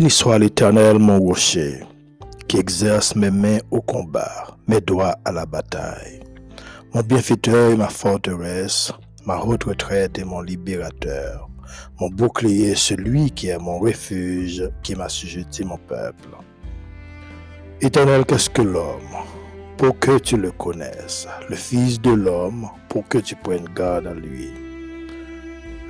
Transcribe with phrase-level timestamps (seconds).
[0.00, 1.80] Béni soit l'Éternel, mon rocher,
[2.48, 6.20] qui exerce mes mains au combat, mes doigts à la bataille.
[6.94, 8.94] Mon bienfaiteur et ma forteresse,
[9.26, 11.50] ma haute retraite et mon libérateur,
[12.00, 16.30] mon bouclier, celui qui est mon refuge, qui m'a sujeté mon peuple.
[17.82, 19.18] Éternel, qu'est-ce que l'homme
[19.76, 24.14] pour que tu le connaisses, le Fils de l'homme pour que tu prennes garde à
[24.14, 24.69] lui.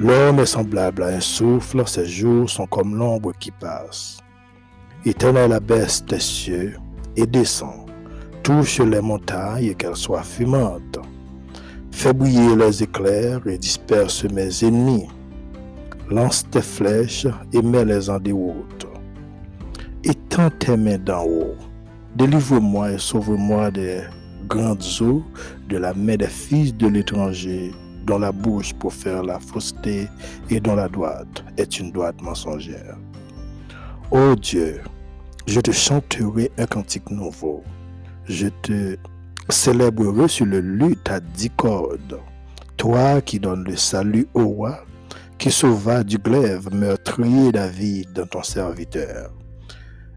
[0.01, 4.17] L'homme est semblable à un souffle, ses jours sont comme l'ombre qui passe.
[5.05, 6.79] Éternel abaisse tes cieux
[7.17, 7.85] et descend,
[8.43, 10.99] touche les montagnes qu'elles soient fumantes.
[11.91, 15.07] Fais briller les éclairs et disperse mes ennemis.
[16.09, 18.87] Lance tes flèches et mets-les en déroute.
[20.03, 21.57] Étends tes mains d'en haut.
[22.17, 24.01] Délivre-moi et sauve-moi des
[24.49, 25.23] grandes eaux
[25.69, 27.71] de la main des fils de l'étranger
[28.05, 30.09] dont la bouche pour faire la fausseté
[30.49, 32.97] et dont la droite est une droite mensongère.
[34.11, 34.81] Ô Dieu,
[35.47, 37.63] je te chanterai un cantique nouveau.
[38.25, 38.97] Je te
[39.49, 42.21] célébrerai sur le luth à dix cordes.
[42.77, 44.85] Toi qui donnes le salut au roi,
[45.39, 49.33] qui sauva du glaive meurtrier David, ton serviteur.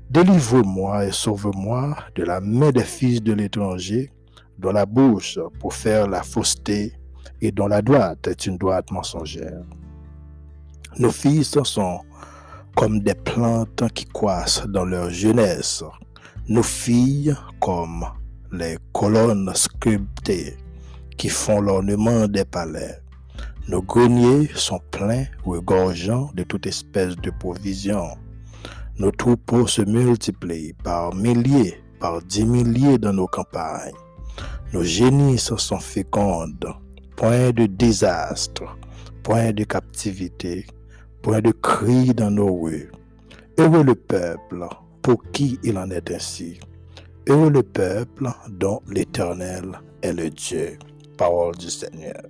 [0.10, 4.12] Délivre-moi et sauve-moi de la main des fils de l'étranger,
[4.60, 6.94] dont la bouche pour faire la fausseté
[7.42, 9.64] et dont la droite est une droite mensongère.
[11.00, 12.02] Nos fils sont
[12.76, 15.84] comme des plantes qui croissent dans leur jeunesse,
[16.48, 18.06] nos filles comme
[18.52, 20.58] les colonnes sculptées
[21.18, 23.00] qui font l'ornement des palais.
[23.70, 28.18] Nos greniers sont pleins, regorgeant de toute espèce de provisions.
[29.00, 33.94] Nos troupeaux se multiplient par milliers, par dix milliers dans nos campagnes.
[34.74, 36.68] Nos génisses sont fécondes,
[37.16, 38.78] point de désastre,
[39.24, 40.66] point de captivité,
[41.22, 42.92] point de cri dans nos rues.
[43.58, 44.66] Heureux le peuple
[45.02, 46.60] pour qui il en est ainsi.
[47.28, 50.78] Heureux le peuple dont l'Éternel est le Dieu.
[51.18, 52.22] Parole du Seigneur.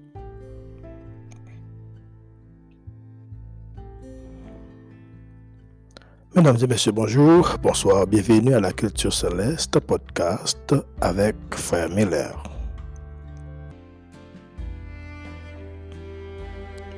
[6.35, 12.52] Mesdames et messieurs, bonjour, bonsoir, bienvenue à la Culture Céleste podcast avec Frère Miller.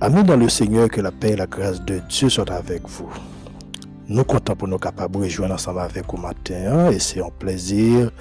[0.00, 3.10] Amis dans le Seigneur, que la paix et la grâce de Dieu soient avec vous.
[4.06, 8.12] Nous comptons pour nous capables de rejoindre ensemble avec vous matin et c'est un plaisir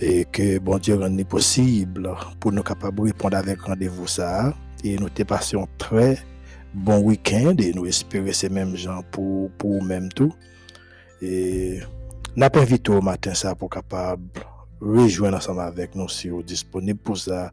[0.00, 2.08] et que bon Dieu rende possible
[2.38, 4.54] pour nous capables de répondre avec rendez-vous ça.
[4.84, 6.18] Et nous te passions très
[6.72, 10.32] bon week-end et nous espérons ces mêmes gens pour pour même tout.
[11.20, 11.80] Et
[12.36, 14.22] n'a pas invité au matin ça pour capable
[14.80, 17.50] rejoindre ensemble avec nous si vous disponible pour ça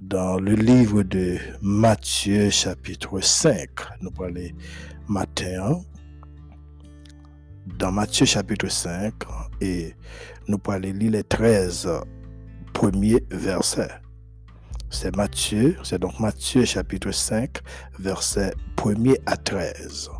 [0.00, 3.68] dans le livre de Matthieu chapitre 5.
[4.00, 4.50] Nous parlons
[5.08, 5.80] matin
[7.78, 9.12] dans Matthieu chapitre 5
[9.60, 9.94] et
[10.46, 11.88] nous parlons les 13
[12.72, 13.90] premiers versets.
[14.90, 17.58] C'est Matthieu, c'est donc Matthieu chapitre 5
[17.98, 20.10] versets 1er à 13.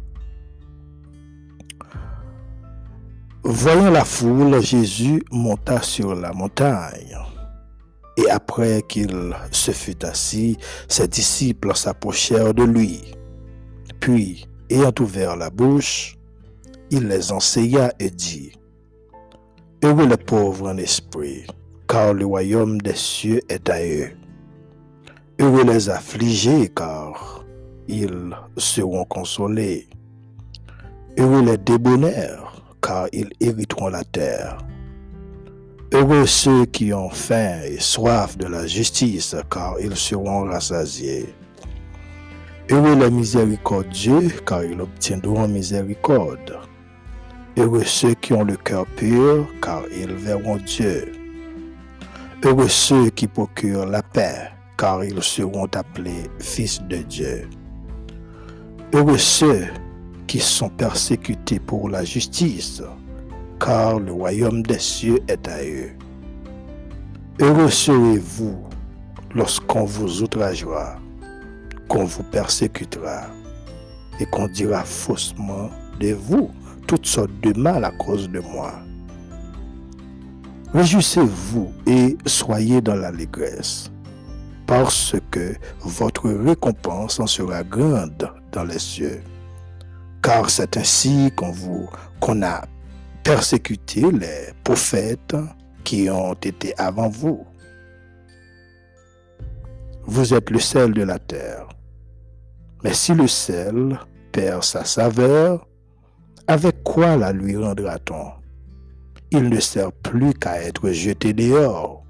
[3.45, 7.17] Voyant la foule, Jésus monta sur la montagne.
[8.19, 13.01] Et après qu'il se fut assis, ses disciples s'approchèrent de lui.
[14.01, 16.19] Puis, ayant ouvert la bouche,
[16.91, 18.53] il les enseigna et dit,
[19.85, 21.47] Heureux les pauvres en esprit,
[21.87, 24.11] car le royaume des cieux est à eux.
[25.39, 27.45] Heureux les affligés, car
[27.87, 29.89] ils seront consolés.
[31.17, 34.59] Heureux les débonnaires, car ils hériteront la terre.
[35.91, 41.35] Heureux ceux qui ont faim et soif de la justice, car ils seront rassasiés.
[42.71, 46.59] Heureux les miséricordieux, car ils obtiendront miséricorde.
[47.57, 51.11] Heureux ceux qui ont le cœur pur, car ils verront Dieu.
[52.45, 57.49] Heureux ceux qui procurent la paix, car ils seront appelés fils de Dieu.
[58.93, 59.69] Heureux ceux
[60.27, 62.83] qui sont persécutés pour la justice,
[63.61, 65.91] car le royaume des cieux est à eux.
[67.41, 68.59] Heureux serez-vous
[69.35, 70.97] lorsqu'on vous outragera,
[71.89, 73.23] qu'on vous persécutera
[74.21, 75.71] et qu'on dira faussement
[76.01, 76.51] de vous
[76.87, 78.73] toutes sortes de mal à cause de moi.
[80.75, 83.91] Réjouissez-vous et soyez dans l'allégresse,
[84.67, 89.23] parce que votre récompense en sera grande dans les cieux.
[90.23, 91.89] Car c'est ainsi qu'on vous
[92.21, 92.63] qu'on a
[93.29, 95.37] persécuté les prophètes
[95.85, 97.47] qui ont été avant vous.
[100.05, 101.69] Vous êtes le sel de la terre.
[102.83, 103.99] Mais si le sel
[104.33, 105.69] perd sa saveur,
[106.47, 108.33] avec quoi la lui rendra-t-on?
[109.31, 112.07] Il ne sert plus qu'à être jeté dehors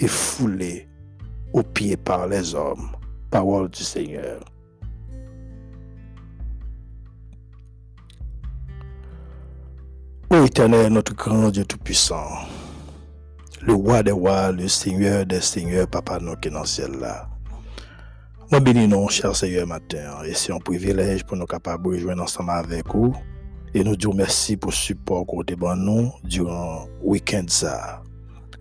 [0.00, 0.88] et foulé
[1.52, 2.90] aux pieds par les hommes.
[3.30, 4.40] Parole du Seigneur.
[10.28, 12.26] Ô éternel, notre grand Dieu Tout-Puissant,
[13.62, 17.28] le roi des rois, le Seigneur des seigneurs, Papa nous qui dans le ciel là.
[18.50, 20.24] Nous, cher Seigneur, matin.
[20.24, 23.14] Et c'est un privilège pour nous capables de rejoindre ensemble avec vous.
[23.72, 27.46] Et nous disons merci pour le support que vous avez nous durant le week-end.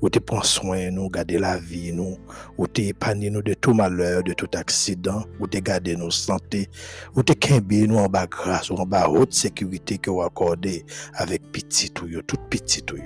[0.06, 2.20] Vous avez pris soin nous, garder la vie, nous.
[2.60, 5.24] Vous avez épargné nous de tout malheur, de tout accident.
[5.40, 6.70] Vous avez gardé nos santé.
[7.16, 10.86] Vous avez quimbi nous en bas grâce, en bas haute sécurité que vous accordez
[11.16, 12.98] avec petit tout, tout petit tout.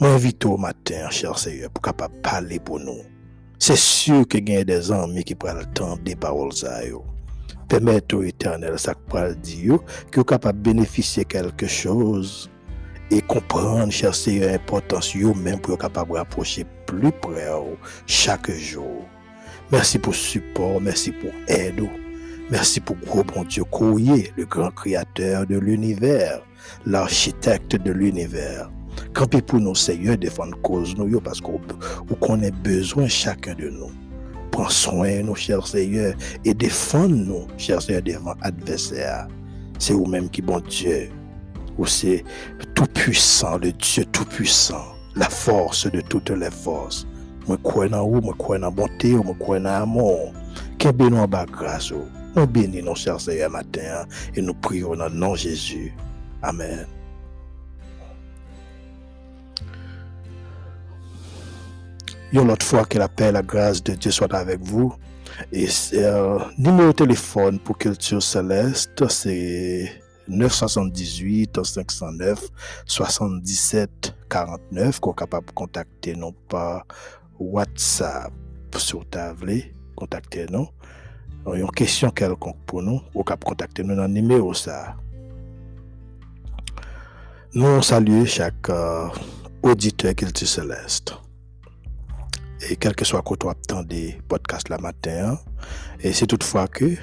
[0.00, 3.02] Moi, invite au matin, cher Seigneur, pour capable parler pour nous.
[3.58, 7.04] C'est sûr que y a des amis qui prennent le temps des paroles ça yo.
[7.68, 9.80] Permettez au éternel ça que dire
[10.10, 12.48] que vous capable bénéficier quelque chose
[13.10, 17.48] et comprendre cher Seigneur l'importance yo même pour capable rapprocher plus près
[18.06, 19.04] chaque jour.
[19.72, 21.82] Merci pour support, merci pour aide.
[22.50, 26.42] Merci pour gros bon Dieu Courrier, le grand créateur de l'univers,
[26.84, 28.70] l'architecte de l'univers.
[29.14, 31.60] Campez pour nous, Seigneur, défendre cause nous, parce qu'on
[32.20, 33.92] connaît besoin chacun de nous.
[34.50, 36.14] Prends soin, nous, cher Seigneur,
[36.44, 39.28] et défends-nous, cher Seigneur, devant adversaire.
[39.78, 41.08] C'est vous-même qui, bon Dieu,
[41.86, 42.24] c'est
[42.74, 47.06] tout-puissant, le Dieu tout-puissant, la force de toutes les forces.
[47.46, 50.32] Moi, crois en vous, moi, crois en bonté, moi, crois en amour.
[50.84, 51.92] En bas grâce.
[52.34, 55.92] Nous bénissons, cher Seigneur, matin, et nous prions dans le nom de Jésus.
[56.42, 56.86] Amen.
[62.32, 64.94] Une autre fois que la paix la grâce de Dieu soit avec vous.
[65.52, 69.99] Et euh, numéro de téléphone pour Culture Céleste, c'est
[70.30, 72.48] 978 509
[72.86, 76.86] 77 49 qu'on capable contacter nous par
[77.38, 78.32] WhatsApp
[78.76, 79.62] sur table,
[79.96, 80.68] contacter nous.
[81.52, 84.96] Une question quelconque pour nous, ou capable contacter nous dans le numéro ça.
[87.52, 89.08] Nous saluons chaque euh,
[89.62, 91.14] auditeur Culture Céleste
[92.68, 95.38] et quel que soit quand on des podcasts la matin,
[96.00, 96.96] et c'est toutefois que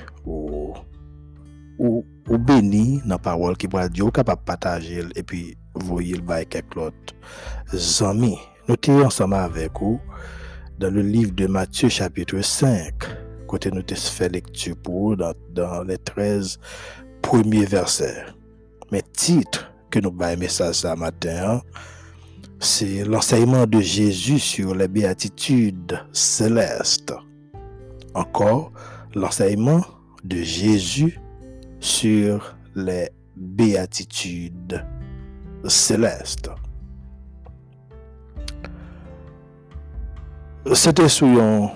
[1.77, 6.15] ou, ou béni dans la parole qui va dire, capable de partager et puis voyez
[6.15, 8.37] le bail quelques autres amis.
[8.67, 9.99] Nous ensemble avec vous
[10.77, 12.93] dans le livre de Matthieu chapitre 5,
[13.47, 16.59] côté nous fait lecture pour dans, dans les 13
[17.21, 18.25] premiers versets.
[18.91, 21.61] Mais titre que nous bail message ce matin,
[22.59, 27.13] c'est l'enseignement de Jésus sur les béatitudes célestes.
[28.13, 28.71] Encore,
[29.15, 29.81] l'enseignement
[30.23, 31.19] de Jésus
[31.79, 34.83] sur les béatitudes
[35.65, 36.49] célestes.
[40.73, 41.69] C'était sur une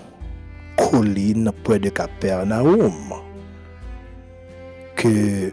[0.77, 3.13] colline près de Capernaum
[4.95, 5.51] que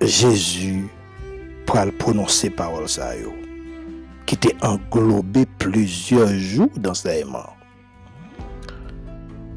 [0.00, 0.88] Jésus
[1.64, 3.12] pourra prononcer parole ça
[4.26, 7.50] qui était englobé plusieurs jours d'enseignement.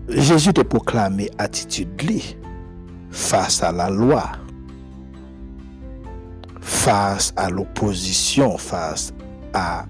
[0.08, 1.90] Jésus te proclamé attitude
[3.12, 4.32] face à la loi,
[6.62, 9.14] face à l'opposition, face
[9.54, 9.86] à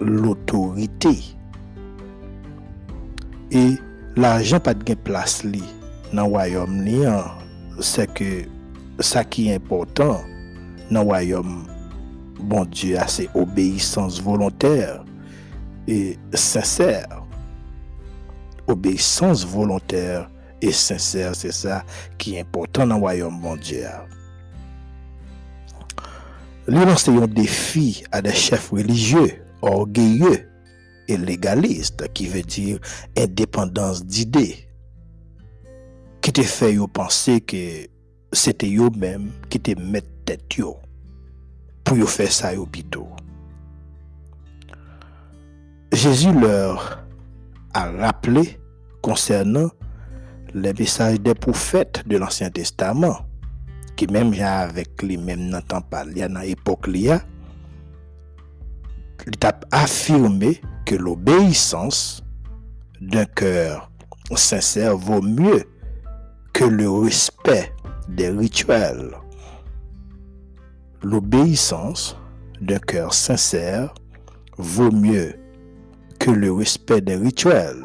[0.00, 1.18] l'autorité.
[3.50, 3.74] Et
[4.16, 5.62] l'argent pas de place li
[6.12, 7.24] dans le royaume hein.
[7.80, 8.44] c'est que
[9.00, 10.20] ça qui est important
[10.90, 11.64] dans le royaume
[12.42, 15.04] bon Dieu a ses obéissances volontaires
[15.86, 17.22] et sincères.
[18.66, 20.30] Obéissance volontaire
[20.62, 21.84] et sincère, c'est ça
[22.16, 23.84] qui est important dans le royaume bon Dieu.
[26.96, 30.48] c'est un défi à des chefs religieux, orgueilleux
[31.08, 32.78] et légalistes, qui veut dire
[33.18, 34.68] indépendance d'idées,
[36.20, 37.88] qui te fait penser que
[38.32, 40.60] c'était eux-mêmes qui te mettent tête
[41.84, 43.08] pour faire ça au bito.
[45.92, 47.04] Jésus leur
[47.74, 48.58] a rappelé
[49.02, 49.68] concernant
[50.54, 53.26] les messages des prophètes de l'Ancien Testament,
[53.96, 57.20] qui même avec les mêmes n'entend pas, il y dans l'époque, il
[59.70, 62.22] affirmé que l'obéissance
[63.00, 63.90] d'un cœur
[64.34, 65.64] sincère vaut mieux
[66.52, 67.72] que le respect
[68.08, 69.12] des rituels.
[71.02, 72.16] L'obéissance
[72.60, 73.94] d'un cœur sincère
[74.58, 75.34] vaut mieux
[76.18, 77.82] que le respect des rituels,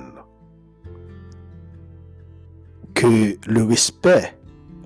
[2.97, 4.33] que le respect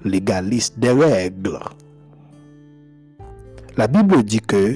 [0.04, 1.60] légaliste des règles.
[3.78, 4.76] La Bible dit que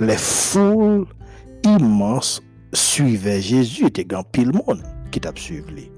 [0.00, 1.06] les foules
[1.62, 2.42] immenses
[2.72, 5.90] suivaient Jésus, et grand pile monde qui t'a suivi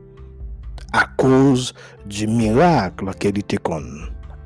[0.93, 1.73] à cause
[2.05, 3.83] du miracle qu'il était qu'on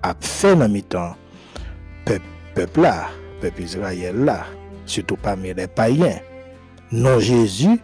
[0.04, 1.16] a fait dans mi-temps
[2.04, 3.08] peuple là,
[3.40, 4.44] peuple Israël là,
[4.84, 6.20] surtout parmi les païens.
[6.92, 7.80] Non Jésus,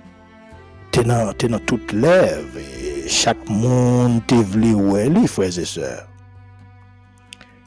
[0.92, 2.46] t'es dans, dans toute lèvre,
[3.12, 6.08] chaque monde te voulu où elle frères et sœurs.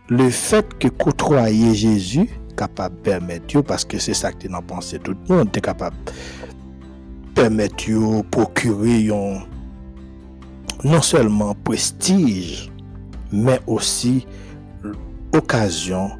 [0.09, 4.99] Le fait que côtoyer Jésus, capable de permettre, parce que c'est ça que tu pensé
[4.99, 5.95] tout le monde, capable
[7.33, 9.43] permettre, procurer un
[10.83, 12.71] non seulement prestige,
[13.31, 14.25] mais aussi
[15.33, 16.11] occasion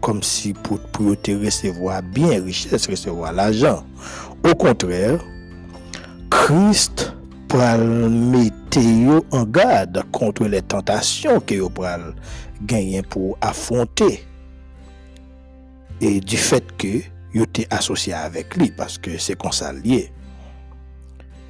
[0.00, 3.84] comme si pour, pour te recevoir bien richesse, recevoir l'argent.
[4.44, 5.18] Au contraire,
[6.30, 7.15] Christ
[7.52, 12.14] le mettre en garde contre les tentations que vous pral
[12.62, 14.24] gagner pour affronter.
[16.00, 17.00] Et du fait que
[17.34, 19.50] vous êtes associé avec lui, parce que c'est qu'on
[19.84, 20.12] lié.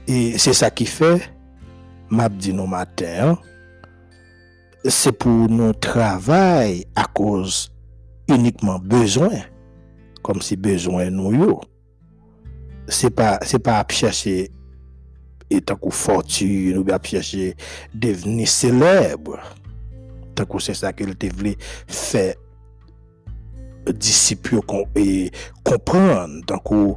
[0.07, 1.33] Et c'est ça qui fait
[2.09, 3.37] m'a dit nos matins,
[4.85, 7.73] c'est pour nous travail à cause
[8.29, 9.43] uniquement besoin,
[10.23, 11.61] comme si besoin nous yo.
[12.89, 14.53] C'est pas, c'est pas à chercher
[15.51, 17.55] étant que fortune ou à chercher
[17.95, 19.39] devenir célèbre.
[20.35, 22.35] Tant que c'est ça qu'il te voulait faire
[23.93, 24.61] disciples
[24.95, 25.31] et
[25.65, 26.45] comprendre.
[26.47, 26.95] Tant que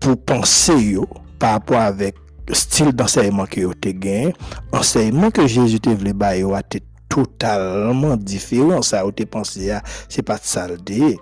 [0.00, 0.96] pour penser
[1.38, 2.14] par rapport avec
[2.52, 4.34] style d'enseignement que vous avez gagné,
[4.72, 8.82] enseignement que Jésus te voulu bailler été totalement différent.
[8.82, 9.06] Ça
[9.70, 11.16] à, c'est pas de.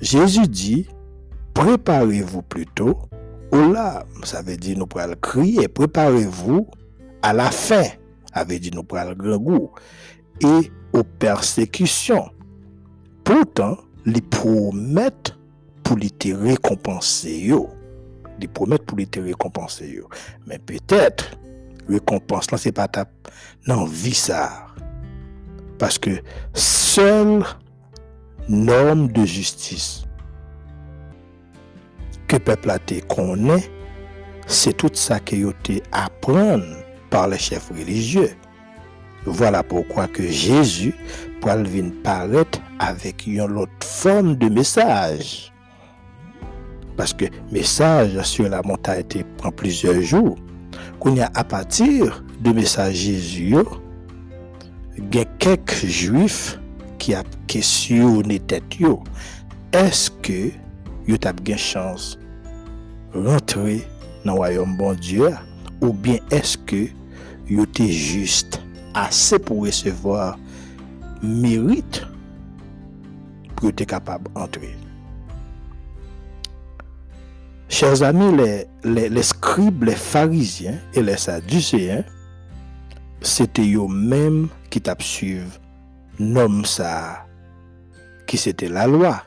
[0.00, 0.88] Jésus dit,
[1.54, 2.98] préparez-vous plutôt
[3.52, 4.24] larmes.
[4.24, 6.68] Ça veut dire nous pourrons crier, préparez-vous
[7.22, 7.84] à la fin.
[8.34, 9.70] Ça veut dire nous le grand goût.
[10.40, 12.30] Et aux persécutions.
[13.24, 15.34] Pourtant, les promettent
[15.82, 17.52] pour les récompenser
[18.40, 20.00] les promettre pour les te récompenser.
[20.46, 21.38] Mais peut-être,
[21.88, 23.06] récompense là, c'est pas ta
[23.66, 24.66] non vie ça.
[25.78, 26.10] Parce que
[26.54, 27.44] seule
[28.48, 30.05] norme de justice
[32.26, 33.70] que peuple a te connaît,
[34.46, 36.64] c'est tout ça que yo te apprendre
[37.10, 38.30] par les chefs religieux.
[39.24, 40.94] Voilà pourquoi que Jésus
[41.40, 45.52] pour venir paraître avec une autre forme de message.
[46.96, 49.02] Parce que message sur la montagne
[49.36, 50.36] prend plusieurs jours.
[51.00, 53.56] Qu'on a à partir de message Jésus,
[54.96, 56.58] il y a quelques juifs
[56.98, 58.64] qui a questionné tête
[59.72, 60.10] Est-ce
[61.06, 62.18] une chance
[63.14, 63.86] de rentrer
[64.24, 65.30] dans le royaume bon Dieu
[65.80, 66.86] ou bien est-ce que
[67.48, 68.60] vous êtes juste
[68.94, 70.38] assez pour recevoir
[71.22, 72.02] mérite
[73.54, 74.74] pour être capable d'entrer?
[77.68, 78.36] Chers amis,
[78.84, 82.04] les, scribes, les pharisiens et les sadducéens,
[83.20, 84.96] c'était eux-mêmes qui t'a
[86.18, 87.26] nom ça,
[88.26, 89.22] qui c'était la loi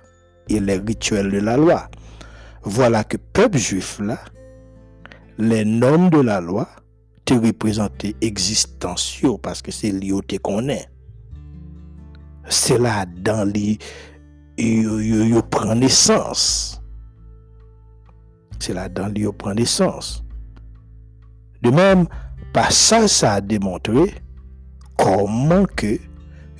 [0.50, 1.90] et les rituels de la loi.
[2.64, 4.20] Voilà que peuple juif là,
[5.38, 6.68] les normes de la loi
[7.26, 10.88] te représentaient existentiaux parce que c'est lié qu'on est.
[12.50, 13.78] C'est là dans les,
[14.58, 16.80] ils prennent naissance
[18.60, 20.24] c'est là-dedans qu'il prend naissance.
[21.62, 22.08] De même,
[22.54, 24.14] par ça, ça a démontré
[24.98, 25.98] comment que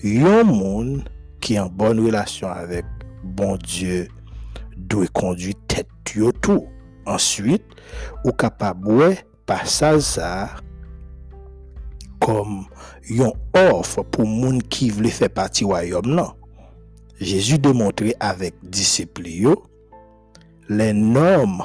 [0.04, 1.10] un monde
[1.42, 2.86] qui est en bonne relation avec
[3.30, 4.08] bon Dieu
[4.76, 5.88] doit conduire tête
[6.42, 6.68] tout.
[7.06, 7.64] Ensuite,
[8.24, 9.98] ou capable par ça,
[12.20, 12.66] comme
[13.10, 16.34] une offre pour monde qui veut faire partie royaume non.
[17.20, 19.24] Jésus démontré avec disciples
[20.70, 21.64] les normes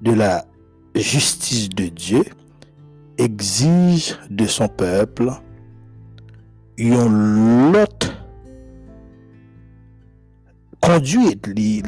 [0.00, 0.44] de la
[0.94, 2.24] justice de Dieu
[3.18, 5.32] exige de son peuple
[6.78, 7.95] une autre
[10.96, 11.82] conduite li,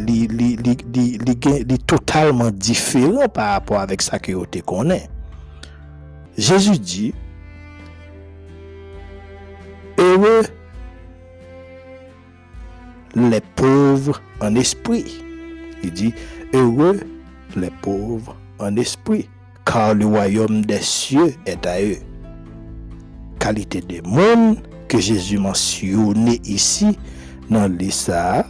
[1.87, 5.09] totalement différent par rapport avec ça que vous connaît.
[6.37, 7.15] Jésus dit,
[9.99, 10.43] heureux
[13.15, 15.23] les pauvres en esprit.
[15.83, 16.15] Il dit,
[16.53, 17.01] heureux
[17.57, 19.29] les pauvres en esprit,
[19.65, 21.99] car le royaume des cieux est à eux.
[23.39, 26.99] Qualité des monde que Jésus mentionné ici
[27.51, 28.45] dans l'Issa,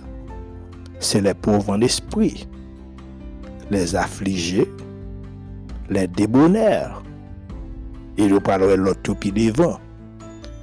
[1.08, 2.46] c'est les pauvres en esprit,
[3.70, 4.70] les affligés,
[5.88, 7.02] les débonnaires.
[8.18, 9.80] Et nous parlerons de l'autre puis devant.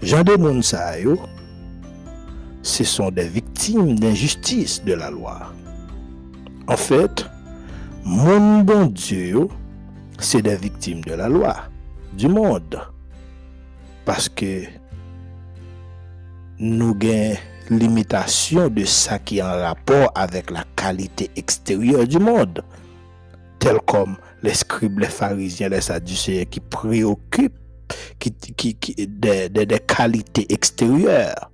[0.04, 0.38] Jean de
[1.02, 1.18] yo,
[2.62, 5.52] ce sont des victimes d'injustice de la loi.
[6.68, 7.26] En fait,
[8.04, 9.48] mon bon Dieu,
[10.20, 11.56] c'est des victimes de la loi,
[12.16, 12.80] du monde.
[14.06, 14.62] Parce que
[16.60, 17.34] nous avons
[17.70, 22.64] limitation de ça qui est en rapport avec la qualité extérieure du monde,
[23.60, 27.58] tel comme les scribes, les pharisiens, les sadducéens qui préoccupent
[28.20, 31.52] qui, qui, des- des qualités extérieures.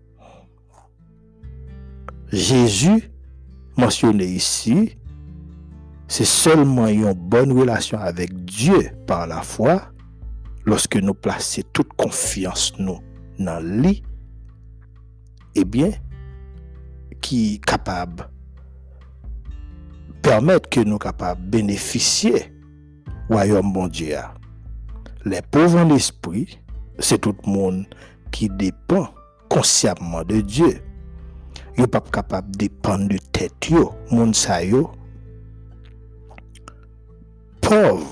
[2.32, 3.12] Jésus,
[3.78, 4.98] mentionné ici,
[6.08, 9.82] c'est seulement une bonne relation avec Dieu par la foi
[10.66, 13.00] lorsque nous plaçons toute confiance nous
[13.40, 14.04] dans lui,
[15.56, 15.92] eh bien,
[17.22, 18.30] qui capable
[20.22, 22.54] permettre que nous capables bénéficier
[23.30, 24.18] royaume bon Dieu.
[25.26, 26.60] Les pauvres en esprit,
[27.00, 27.86] c'est tout le monde
[28.32, 29.10] qui dépend
[29.50, 30.82] consciemment de Dieu.
[31.78, 34.92] Yo pas capable de dépendre de tête yo, yo
[37.62, 38.08] pauvre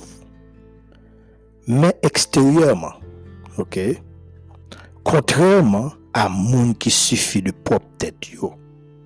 [1.67, 2.93] mais extérieurement.
[5.04, 8.15] Contrairement à moun qui suffit de propre tête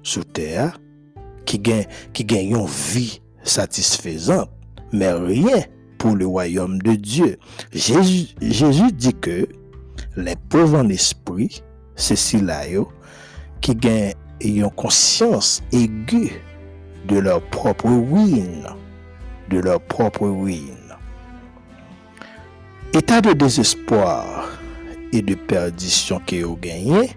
[0.04, 0.80] sous terre
[1.46, 4.50] qui gagne qui gagne une vie satisfaisante
[4.92, 5.64] mais rien
[5.98, 7.38] pour le royaume de Dieu.
[7.72, 9.48] Jésus, Jésus dit que
[10.18, 11.64] les pauvres en esprit,
[11.96, 12.64] c'est ceux-là
[13.62, 16.32] qui gagnent une conscience aiguë
[17.08, 18.68] de leur propre ruine,
[19.50, 20.94] de leur propre ruine.
[22.94, 24.50] État de désespoir
[25.14, 27.12] et de perdition que vous gagnez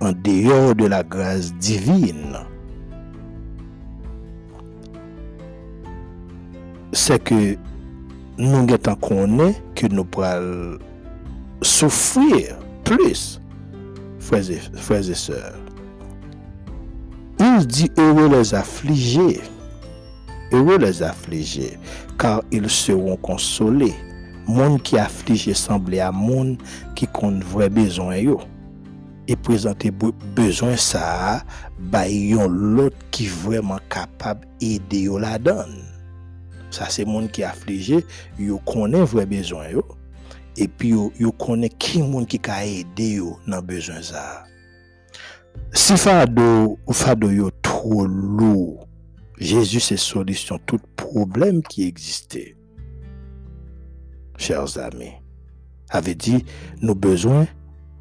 [0.00, 2.38] en dehors de la grâce divine.
[6.92, 7.56] C'est que
[8.38, 8.66] nous
[9.00, 10.78] connaît que nous pourrons
[11.60, 13.40] souffrir plus,
[14.20, 15.58] frères et, frères et sœurs.
[17.40, 19.40] Il dit heureux les affligés,
[20.52, 21.78] heureux les affligés,
[22.16, 23.94] car ils seront consolés.
[24.46, 26.58] Monde qui affligé semblait à monde
[26.94, 28.40] qui compte vrai besoin yo.
[29.26, 31.42] Et présenter be- besoin ça,
[32.06, 35.82] yon l'autre qui vraiment capable aider yo la donne.
[36.70, 38.04] Ça c'est monde qui affligé,
[38.38, 39.82] yo connaît vrai besoin yo.
[40.56, 44.44] Et puis yo, yo connaît qui monde qui ka aider yo dans besoin ça.
[45.72, 48.86] Si fado ou fado yo trop lourd,
[49.38, 52.56] Jésus c'est solution tout problème qui existait.
[54.36, 55.12] Chers amis,
[55.90, 56.44] avait dit
[56.80, 57.46] nous besoin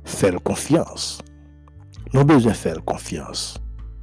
[0.03, 1.19] faire confiance.
[2.13, 3.57] Nous besoin faire confiance.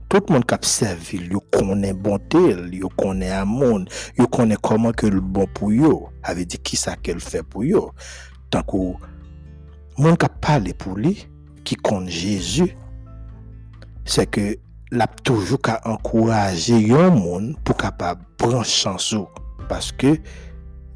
[0.08, 3.84] Tout le monde qui servi, yo connaît bonté, yo connaît amour,
[4.18, 7.64] yo connaît comment que le bon pour yo, avait dit qui ça qu'elle fait pour
[7.64, 7.92] yo.
[8.50, 11.28] Tant que monde qui a parlé pour lui,
[11.62, 12.76] qui compte Jésus,
[14.04, 14.56] c'est que
[14.90, 19.28] l'a toujours qu'à encourager un monde pour capable prendre chance ou.
[19.68, 20.18] parce que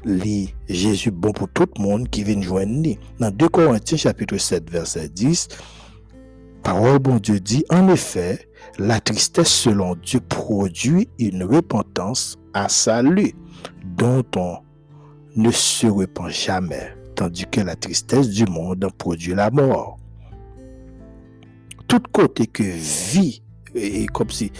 [0.05, 2.95] li Jésus bon pour tout le monde qui vient joindre.
[3.19, 5.47] Dans 2 Corinthiens chapitre 7 verset 10,
[6.63, 13.33] parole bon Dieu dit en effet, la tristesse selon Dieu produit une repentance à salut
[13.97, 14.57] dont on
[15.35, 19.97] ne se repent jamais, tandis que la tristesse du monde produit la mort.
[21.87, 24.51] Tout côté que vie, et comme si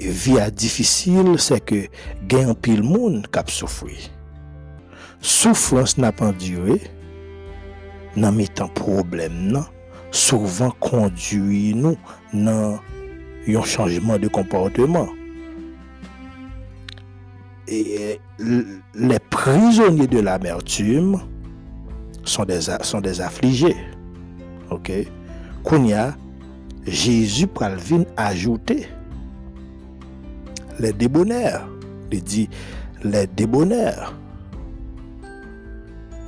[0.00, 1.88] vie a difficile, c'est que
[2.26, 3.96] gain pile monde cap souffrir.
[5.20, 6.80] Souffrance n'a pas duré,
[8.16, 9.64] nan mettant problème nan,
[10.10, 11.96] souvent conduit nous
[12.32, 12.78] dans
[13.48, 15.08] un changement de comportement.
[17.66, 21.20] Et l- les prisonniers de l'amertume
[22.24, 23.76] sont des, sont des affligés.
[24.70, 24.90] Ok?
[25.64, 26.16] Kounya,
[26.86, 28.86] Jésus pral vin ajouter
[30.78, 31.66] les débonnaires.
[32.10, 32.48] Il dit
[33.04, 34.14] les débonnaires.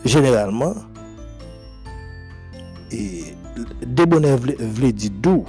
[0.05, 0.75] Généralement,
[2.91, 3.37] et
[3.87, 5.45] débonnaire vle dit d'où?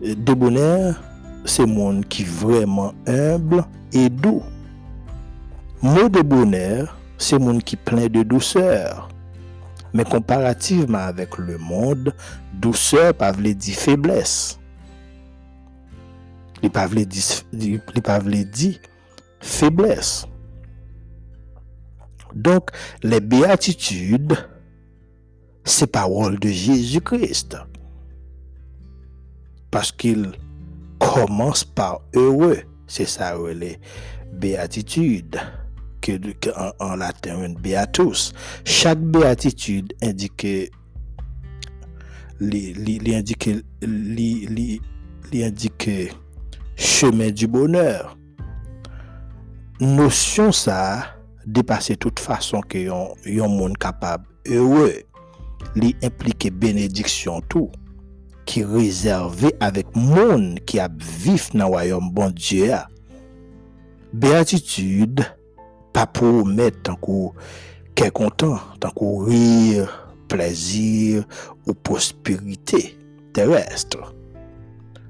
[0.00, 1.02] debonair,
[1.44, 4.42] c'est monde qui vraiment humble et doux.
[5.82, 9.08] Mot debonair, c'est monde qui plein de douceur.
[9.92, 12.14] Mais comparativement avec le monde,
[12.54, 14.58] douceur pas veut dire faiblesse.
[16.62, 18.78] Il pas veut dire, dire
[19.40, 20.26] faiblesse.
[22.34, 22.70] Donc,
[23.02, 24.36] les béatitudes,
[25.64, 27.56] c'est parole de Jésus-Christ.
[29.70, 30.32] Parce qu'il
[30.98, 32.58] commence par heureux.
[32.86, 33.78] C'est ça, les
[34.32, 35.40] béatitudes.
[36.00, 36.18] Que,
[36.80, 38.32] en, latin, une beatus.
[38.64, 40.72] Chaque béatitude indique,
[42.40, 43.50] li, li, indique,
[43.82, 44.80] li,
[45.34, 46.10] indique
[46.74, 48.16] chemin du bonheur.
[49.80, 51.16] Notion ça,
[51.50, 54.94] dépasser toute façon que yon, yon monde capable heureux.
[55.76, 57.70] Li implique bénédiction tout
[58.46, 62.72] qui réservé avec monde qui a vif dans royaume bon Dieu.
[64.12, 65.24] Béatitude,
[65.92, 67.32] pas pour mettre tant qu'on
[67.96, 71.24] est content, tant qu'on rire, plaisir
[71.66, 72.98] ou prospérité
[73.32, 74.14] terrestre.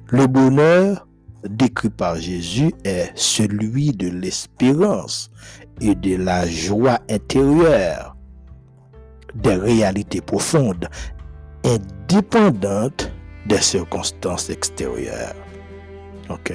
[0.08, 1.06] Le bonheur
[1.48, 5.30] décrit par Jésus est celui de l'espérance
[5.80, 8.16] et de la joie intérieure,
[9.34, 10.88] des réalités profondes,
[11.64, 13.10] indépendantes
[13.46, 15.34] des circonstances extérieures.
[16.28, 16.52] OK?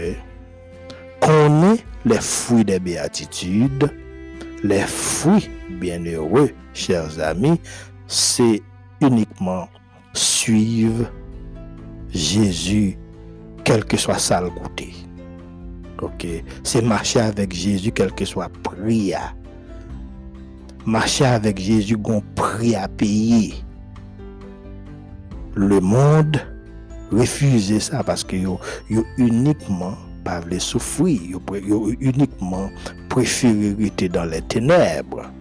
[1.20, 3.92] Connaît les fruits des béatitudes,
[4.64, 7.60] les fruits bienheureux, chers amis,
[8.08, 8.62] c'est
[9.02, 9.68] uniquement
[10.14, 11.12] suivre
[12.10, 12.98] Jésus,
[13.66, 14.94] quel que soit ça le côté.
[16.02, 16.26] Ok,
[16.64, 19.36] c'est marcher avec Jésus, quel que soit prière.
[20.86, 23.56] Marcher avec Jésus, qu'on prix à payer.
[25.56, 26.40] Le monde
[27.12, 28.60] refuse ça parce que yo,
[29.18, 31.20] uniquement pas les souffrir,
[31.66, 32.70] yo, uniquement
[33.10, 35.32] préféré rester dans les ténèbres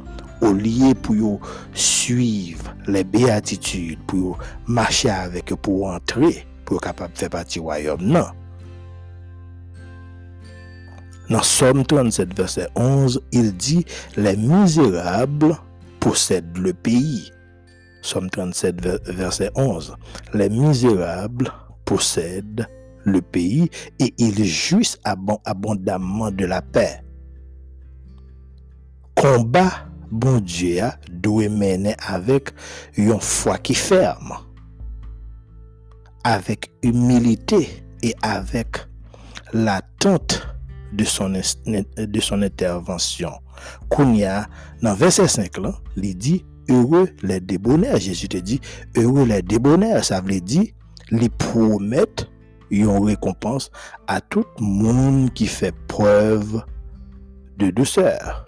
[0.40, 1.40] au lieu pour
[1.72, 8.03] suivre les béatitudes, pour marcher avec pour entrer, pour capable faire partie du royaume.
[8.03, 8.27] Non.
[11.31, 13.85] Dans Somme 37, verset 11, il dit
[14.16, 15.57] Les misérables
[16.00, 17.31] possèdent le pays.
[18.03, 19.96] Somme 37, verset 11.
[20.35, 21.50] Les misérables
[21.87, 22.66] possèdent
[23.05, 27.00] le pays et ils jouissent abondamment de la paix.
[29.14, 32.50] Combat, bon Dieu, doit mener avec
[32.96, 34.35] une foi qui ferme,
[36.24, 37.68] avec humilité
[38.02, 38.78] et avec
[39.52, 40.46] l'attente
[40.92, 43.32] de son, de son intervention.
[43.88, 44.46] Kounia,
[44.82, 47.98] dans verset 5, là, il dit Heureux les débonnaires.
[47.98, 48.60] Jésus te dit
[48.96, 50.04] Heureux les débonnaires.
[50.04, 50.66] Ça veut dire
[51.10, 52.28] les promettent
[52.70, 53.70] une récompense
[54.06, 56.64] à tout le monde qui fait preuve
[57.58, 58.46] de douceur.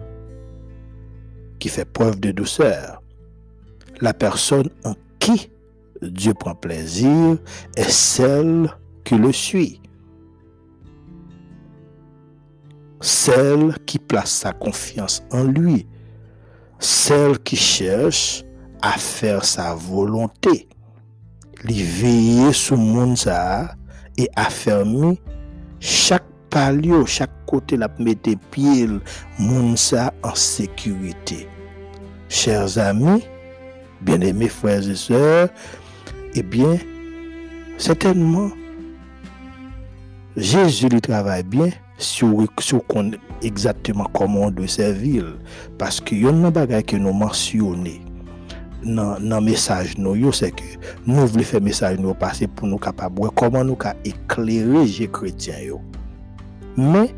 [1.59, 3.03] Qui fait preuve de douceur.
[4.01, 5.51] La personne en qui
[6.09, 7.39] Dieu prend plaisir
[7.77, 8.69] est celle
[9.05, 9.81] qui le suit.
[13.01, 15.87] celle qui place sa confiance en lui,
[16.79, 18.45] celle qui cherche
[18.83, 20.69] à faire sa volonté,
[21.65, 23.75] lui veiller sur monde ça
[24.17, 25.21] et affermer
[25.81, 28.89] chaque palio, chaque côté la pied
[29.39, 31.49] monde ça en sécurité.
[32.29, 33.25] Chers amis,
[34.01, 35.49] bien-aimés frères et sœurs,
[36.39, 36.77] eh bien,
[37.79, 38.51] certainement,
[40.37, 42.45] Jésus travaille bien sur,
[43.43, 45.39] exactement comment on doit servir.
[45.79, 47.75] Parce que y a un bagage que nous mentionnons
[48.85, 49.95] dans le message,
[50.33, 50.63] c'est que
[51.07, 55.79] nous voulons faire message nous passer pour nous capables comment nous éclairer les chrétiens.
[56.77, 57.15] Mais,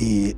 [0.00, 0.36] et,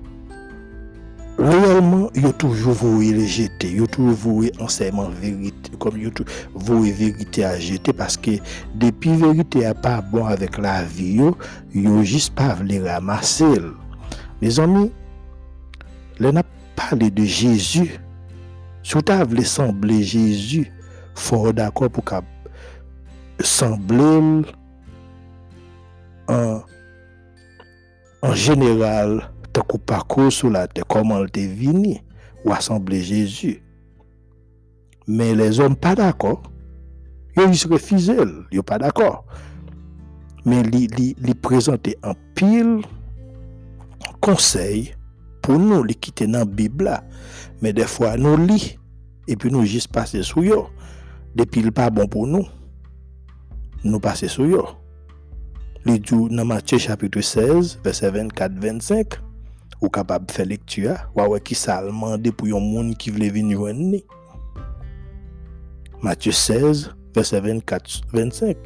[1.42, 5.72] réellement, il y a toujours voulu les jeter, il y a toujours voulu enseignement vérité,
[5.78, 8.30] comme il y a toujours vérité à jeter, parce que
[8.74, 11.20] depuis vérité n'est pas bon avec la vie,
[11.74, 13.60] il y a juste pas les ramasser.
[14.40, 14.92] Mes amis,
[16.18, 16.42] là n'a
[16.76, 17.98] parlé de Jésus.
[18.82, 20.72] Si vous avez sembler Jésus,
[21.14, 22.18] faut d'accord pour qu'il
[23.40, 24.44] sembler
[26.28, 26.62] en,
[28.22, 31.96] en général, tant qu'on parcours sur la terre, comment il est venu,
[32.44, 33.62] ou assembler Jésus.
[35.06, 36.42] Mais les hommes pas d'accord.
[37.36, 38.12] Ils se refusent,
[38.50, 39.24] ils sont pas d'accord.
[40.44, 42.82] Mais ils présentent en pile
[44.20, 44.94] conseil
[45.40, 46.90] pour nous les quitter dans la Bible
[47.60, 48.78] Mais des fois, nous lit
[49.28, 50.64] et puis nous juste passer sur eux.
[51.34, 52.46] Depuis le pas bon pour nous,
[53.84, 54.64] nous passer sur eux.
[55.84, 59.18] djou nan Matye chapitre 16, verset 24-25,
[59.82, 63.82] ou kapab fè lektua, wawè ki sa almande pou yon moun ki vle vin yon
[63.90, 64.00] ni.
[66.02, 68.62] Matye 16, verset 24-25,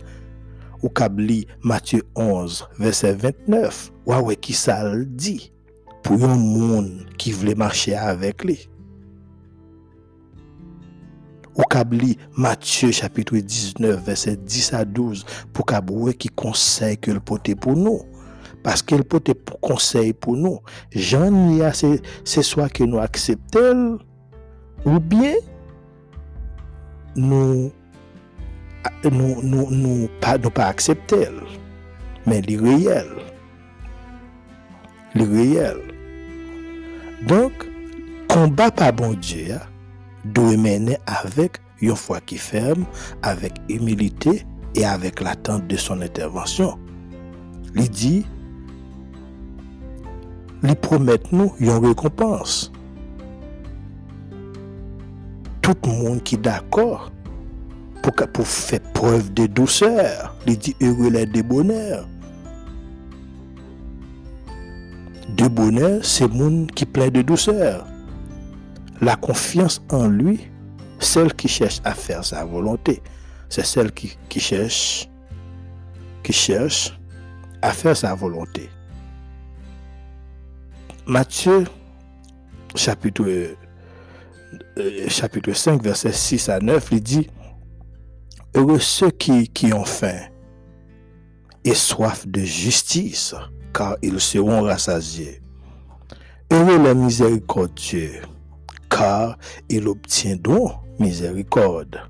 [0.83, 5.39] ou kab li Matye 11, verset 29, wawè ki sa al di
[6.05, 8.59] pou yon moun ki vle marchè avèk li.
[11.57, 15.25] Ou kab li Matye chapitre 19, verset 10 a 12,
[15.57, 18.05] pou kab wè ki konsey ke l'pote pou nou.
[18.67, 20.59] Paske l'pote konsey pou nou.
[20.91, 24.01] Jan ni a se swa ke nou akseptel,
[24.87, 25.39] ou bien
[27.15, 27.71] nou
[30.19, 31.39] pa akseptel.
[32.27, 33.13] Men li reyel.
[35.15, 35.79] Li reyel.
[37.31, 37.63] Donk,
[38.29, 39.63] konba pa bon Dje ya,
[40.37, 42.85] doye mene avèk yon fwa ki ferm,
[43.27, 44.43] avèk emilite,
[44.77, 46.75] e avèk l'attente de son intervensyon.
[47.77, 48.17] Li di,
[50.65, 52.67] li promet nou yon rekompans.
[55.67, 57.11] Tout moun ki d'akor,
[58.07, 62.05] pou fè preuve de douceur, li di, ewe lè de bonèr.
[65.37, 67.85] De bonèr, se moun ki plè de douceur.
[69.03, 70.47] La confiance en lui,
[71.01, 73.03] celle qui cherche à faire sa volonté,
[73.49, 75.09] c'est celle qui cherche
[77.61, 78.71] à faire sa volonté.
[81.09, 81.65] Matthieu,
[82.75, 87.31] chapitre, euh, chapitre 5, verset 6 à 9, il dit,
[88.57, 90.19] Heureux ceux qui, qui ont faim
[91.63, 93.37] et soif de justice,
[93.73, 95.43] car ils seront rassasiés.
[96.51, 98.23] Heureux les miséricordieux,
[98.91, 99.39] car
[99.69, 102.01] ils obtiendront miséricorde.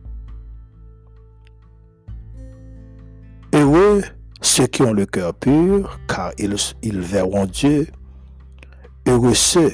[3.53, 4.03] Heureux
[4.41, 7.89] ceux qui ont le cœur pur, car ils, ils verront Dieu.
[9.07, 9.73] Heureux ceux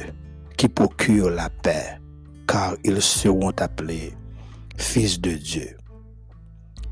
[0.57, 1.99] qui procurent la paix,
[2.47, 4.12] car ils seront appelés
[4.77, 5.77] fils de Dieu.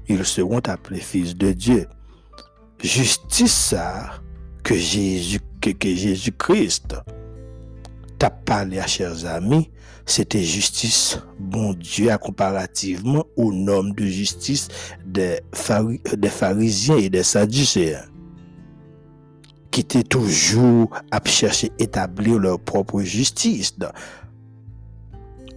[0.09, 1.87] Ils seront appelés fils de Dieu.
[2.83, 3.74] Justice
[4.64, 6.96] que Jésus que, Jésus-Christ
[8.18, 9.70] t'a parlé à chers amis,
[10.07, 14.68] c'était justice, bon Dieu, comparativement au nom de justice
[15.05, 18.05] des, pharisiens et des sadducéens,
[19.81, 23.79] étaient toujours à chercher à établir leur propre justice.
[23.79, 23.93] Dans,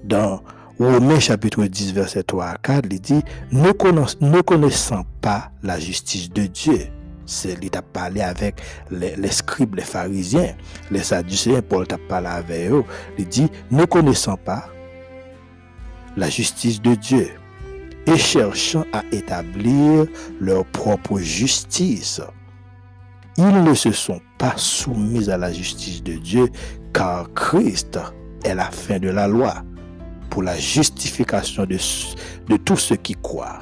[0.04, 0.44] dans
[0.80, 6.48] Romains chapitre 10, verset 3 à 4, il dit, ne connaissant pas la justice de
[6.48, 6.88] Dieu,
[7.26, 10.56] c'est lui t'a parlé avec les, scribes, les pharisiens,
[10.92, 12.84] les sadducéens, Paul t'a parlé avec eux.
[13.18, 14.68] Il dit, ne connaissant pas
[16.18, 17.30] la justice de Dieu
[18.06, 20.06] et cherchant à établir
[20.40, 22.22] leur propre justice,
[23.38, 26.50] ils ne se sont pas soumis à la justice de Dieu
[26.93, 28.00] car Christ
[28.43, 29.56] est la fin de la loi
[30.30, 31.78] pour la justification de,
[32.50, 33.60] de tous ceux qui croient.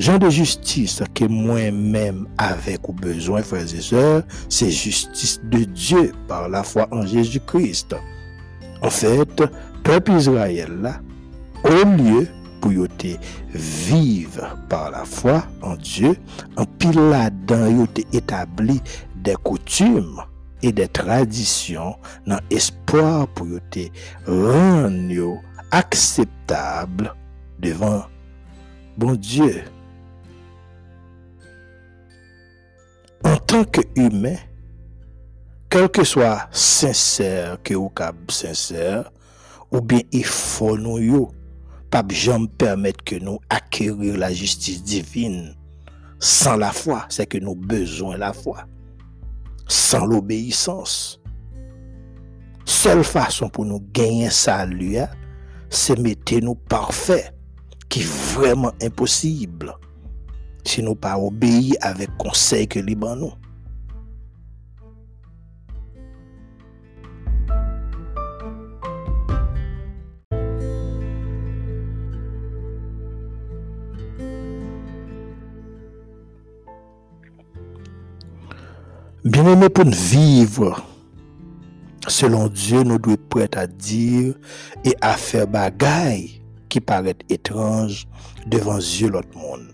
[0.00, 6.12] Jan de justice mwen men avek ou bezwen, frèze et sèr, se justice de Dieu
[6.28, 7.94] par la fwa an Jésus-Christ.
[8.80, 9.44] En fèt,
[9.84, 10.94] pep Israel la,
[11.68, 12.24] ou liye
[12.62, 13.16] pou yote
[13.52, 16.14] vive par la fwa an Dieu,
[16.56, 18.78] an pil la dan yote etabli
[19.26, 20.28] de koutume
[20.62, 20.70] e
[22.54, 23.58] espoir pou
[24.26, 25.40] ranyo
[25.74, 27.10] akseptable
[27.58, 28.04] devan
[28.96, 29.64] bon Dieu.
[33.24, 34.36] En tant que humain,
[35.68, 39.10] quel que soit sincère que ou cap sincère,
[39.70, 41.30] ou bien il faut nous yo,
[41.92, 45.54] pas jamais permettre que nous acquérir la justice divine
[46.18, 48.64] sans la foi, c'est que nous besoin la foi.
[49.68, 51.20] Sans l'obéissance.
[52.64, 55.08] Seule façon pour nous gagner salut, hein,
[55.68, 57.34] c'est mettre nous parfaits,
[57.88, 59.74] qui est vraiment impossible
[60.66, 63.24] si nou pa obeyi avek konsey ke li ban
[79.42, 79.50] nou.
[79.50, 80.72] Bien eme pou nou vivre
[82.06, 84.32] selon Diyo nou dwe prete a dir
[84.86, 86.24] e a fe bagay
[86.72, 88.04] ki paret etranj
[88.46, 89.72] devan Diyo lot moun.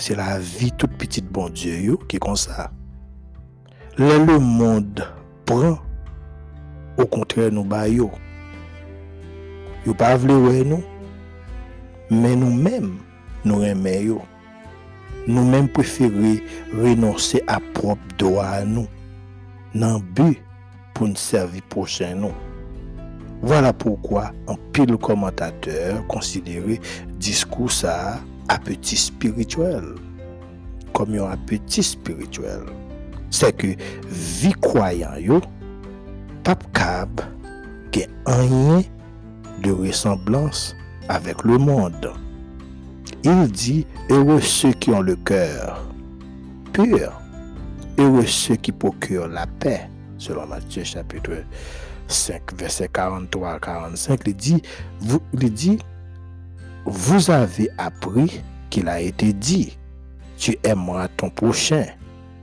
[0.00, 2.72] c'est la vie toute petite bon Dieu qui est comme ça.
[3.98, 5.06] Là, le monde
[5.44, 5.78] prend,
[6.96, 8.10] au contraire, nous ba yo.
[9.86, 10.82] Yo pas nous,
[12.10, 12.96] mais nous-mêmes,
[13.44, 14.22] nous aimons.
[15.26, 16.42] Nous-mêmes préférer
[16.74, 18.86] renoncer à propre droit à nous,
[19.74, 20.38] dans but
[20.94, 22.32] pour nous servir prochain nous.
[23.42, 26.80] Voilà pourquoi un pile commentateur considérait
[27.18, 29.94] discours ça à petit spirituel.
[30.92, 32.60] Comme un petit spirituel.
[33.30, 33.68] C'est que
[34.08, 35.40] vie croyant yo,
[36.42, 37.20] pape cab,
[37.92, 38.82] qui rien
[39.62, 40.74] de ressemblance
[41.08, 42.12] avec le monde.
[43.22, 45.86] Il dit, heureux ceux qui ont le cœur
[46.72, 47.12] pur,
[47.98, 51.44] heureux ceux qui procurent la paix, selon Matthieu chapitre
[52.08, 54.62] 5, verset 43 à 45, il dit,
[55.00, 55.78] vous, il dit,
[56.86, 59.76] vous avez appris qu'il a été dit,
[60.38, 61.84] tu aimeras ton prochain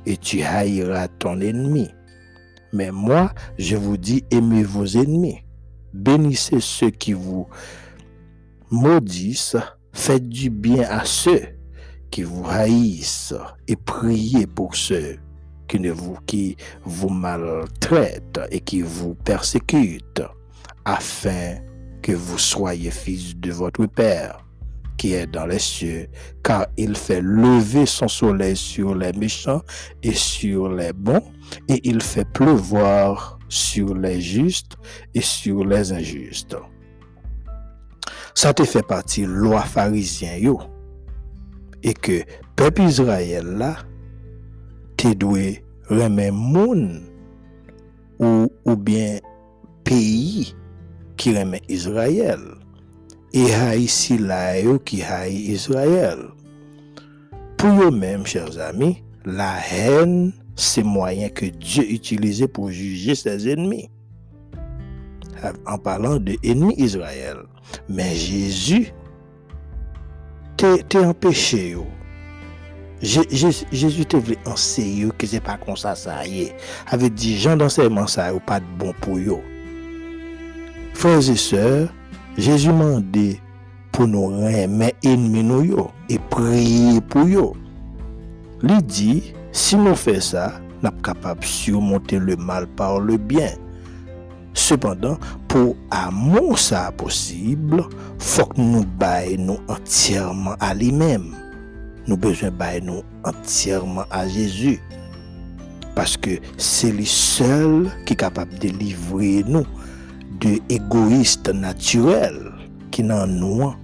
[0.06, 1.90] et tu haïras ton ennemi.
[2.72, 5.44] Mais moi, je vous dis, aimez vos ennemis,
[5.92, 7.48] bénissez ceux qui vous
[8.70, 9.58] maudissent,
[9.97, 11.41] faites du bien à ceux
[12.12, 13.33] qui vous haïssent
[13.67, 15.17] et priez pour ceux
[15.67, 16.55] qui, ne vous, qui
[16.86, 20.23] vous maltraitent et qui vous persécutent,
[20.86, 21.55] afin
[22.01, 24.45] que vous soyez fils de votre Père
[24.97, 26.07] qui est dans les cieux,
[26.43, 29.62] car il fait lever son soleil sur les méchants
[30.01, 31.21] et sur les bons,
[31.67, 34.75] et il fait pleuvoir sur les justes
[35.13, 36.57] et sur les injustes.
[38.38, 40.60] Ça te fait partie loi pharisien yo.
[41.82, 42.21] Et que
[42.56, 43.78] peuple Israël là,
[44.95, 47.02] te doué remen moun
[48.19, 49.17] ou, ou bien
[49.84, 50.54] pays
[51.17, 52.39] qui remet Israël.
[53.34, 56.19] Et haïsi la yo qui haï Israël.
[57.58, 63.89] Pour eux-mêmes, chers amis, la haine, c'est moyen que Dieu utilisait pour juger ses ennemis.
[65.65, 67.38] En parlant de ennemis Israël.
[67.89, 68.93] Mais Jésus
[70.58, 71.78] t'es empêché.
[73.02, 76.56] Jésus te voulu enseigner que c'est pas comme ça ça y est.
[76.88, 79.41] Avait dit gens d'enseignement ça ou pas de bon pour eux.
[80.93, 81.89] Frères et sœurs,
[82.38, 83.39] Jésus m'a dit
[83.91, 87.54] pour nous remettre ennemis nous et prier pour eux.
[88.63, 93.17] Il dit si nous faisons ça, nous sommes capables de surmonter le mal par le
[93.17, 93.52] bien.
[94.58, 97.84] Cependant, pour amour ça possible,
[98.17, 98.84] faut que nous
[99.38, 101.36] nous entièrement à lui-même.
[102.08, 104.80] Nous besoin de nous entièrement à Jésus.
[105.93, 109.65] Parce que c'est lui seul qui est capable de livrer nous
[110.41, 112.52] de égoïstes naturels
[112.89, 113.76] qui n'en nous.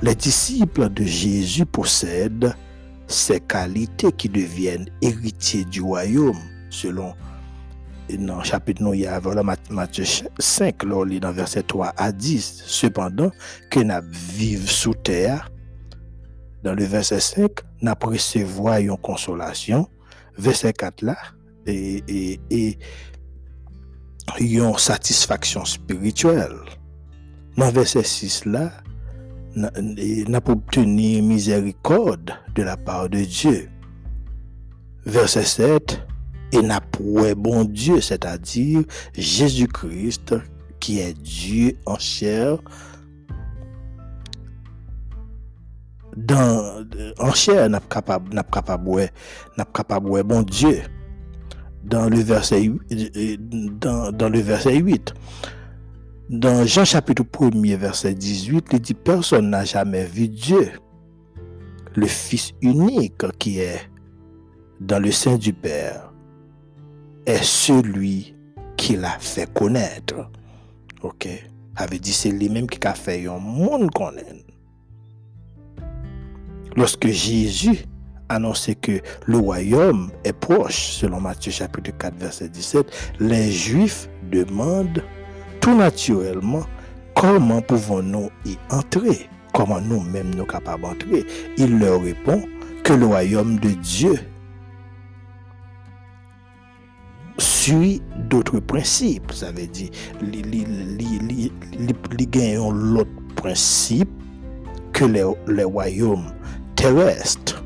[0.00, 2.54] Les disciples de Jésus possèdent
[3.08, 6.38] ces qualités qui deviennent héritiers du royaume,
[6.70, 7.14] selon
[8.18, 9.20] dans chapitre nous, il y a
[9.70, 10.04] Matthieu
[10.38, 12.62] 5, là, dans verset 3 à 10.
[12.66, 13.30] Cependant,
[13.70, 15.50] que nous vivons sous terre,
[16.62, 17.50] dans le verset 5,
[17.82, 19.88] nous recevons une consolation.
[20.38, 21.16] Verset 4 là,
[21.66, 22.78] et, et, et
[24.38, 26.56] une satisfaction spirituelle.
[27.56, 28.70] Dans verset 6 là,
[29.54, 29.66] nous
[30.34, 33.68] avons obtenu miséricorde de la part de Dieu.
[35.04, 36.06] Verset 7,
[36.52, 38.82] et n'a pas bon Dieu, c'est-à-dire
[39.14, 40.34] Jésus-Christ,
[40.80, 42.58] qui est Dieu en chair,
[46.16, 46.84] dans,
[47.18, 49.12] en chair, n'a capable, n'a capable,
[49.56, 50.82] n'a bon Dieu.
[51.84, 52.70] Dans le verset,
[53.80, 55.14] dans, dans le verset 8.
[56.28, 60.72] Dans Jean chapitre 1er, verset 18, il dit, personne n'a jamais vu Dieu.
[61.96, 63.80] Le Fils unique qui est
[64.80, 66.09] dans le sein du Père
[67.30, 68.34] est celui
[68.76, 70.30] qui l'a fait connaître.
[71.02, 71.28] Ok?
[71.76, 74.44] Avait dit c'est lui-même qui a fait un monde connaître.
[76.76, 77.84] Lorsque Jésus
[78.28, 85.02] annonçait que le royaume est proche, selon Matthieu chapitre 4, verset 17, les Juifs demandent
[85.60, 86.62] tout naturellement
[87.14, 89.28] comment pouvons-nous y entrer?
[89.52, 91.24] Comment nous-mêmes nous capables d'entrer?
[91.56, 92.42] Il leur répond
[92.84, 94.18] que le royaume de Dieu
[97.60, 98.00] suit
[98.30, 99.32] d'autres principes.
[99.32, 99.90] Ça veut dire,
[100.22, 104.08] il gagne l'autre principe
[104.92, 106.32] que les, royaumes
[106.74, 107.62] terrestres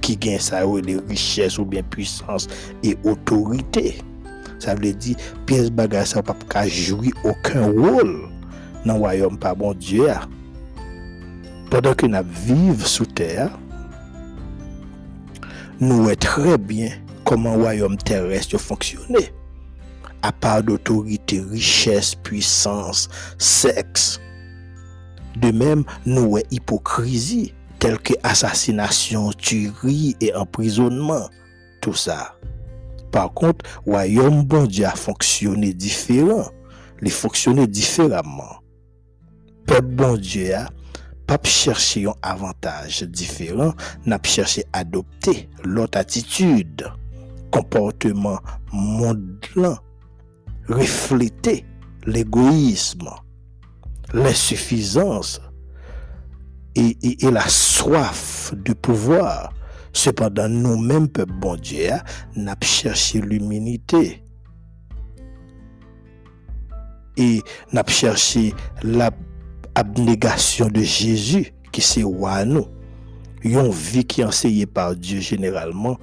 [0.00, 2.48] qui gagnent ça les richesses ou bien puissance
[2.82, 3.98] et autorité.
[4.58, 5.16] Ça veut dire,
[5.46, 8.28] pièce bagage ça pas jouer aucun rôle
[8.84, 10.08] dans le royaume pas bon Dieu.
[11.70, 13.50] Pendant que nous vivons sous terre,
[15.80, 16.90] nous est très bien
[17.28, 19.34] comment le royaume terrestre fonctionnait.
[20.22, 24.18] À part d'autorité, richesse, puissance, sexe.
[25.36, 31.28] De même, nous avons hypocrisie, tels que assassination, tuerie et emprisonnement.
[31.82, 32.34] Tout ça.
[33.12, 35.76] Par contre, royaume bon Dieu a fonctionné.
[37.02, 38.62] Il fonctionné différemment.
[39.66, 40.66] Peuple bon Dieu a
[41.26, 43.74] pas cherché un avantage différent,
[44.06, 46.90] n'a cherché adopter l'autre attitude,
[47.50, 48.38] comportement
[48.72, 49.78] mondain,
[50.68, 51.64] refléter
[52.06, 53.10] l'égoïsme,
[54.12, 55.40] l'insuffisance
[56.74, 59.52] et, la soif de pouvoir.
[59.92, 61.90] Cependant, nous-mêmes, peuple bon Dieu,
[62.36, 64.22] n'a cherché l'humilité.
[67.16, 67.42] Et
[67.72, 72.66] n'a cherché l'abnégation de Jésus qui c'est roi nous.
[73.42, 75.98] Une vie qui est enseignée par Dieu généralement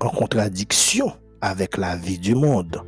[0.00, 2.82] en contradiction avec la vie du monde.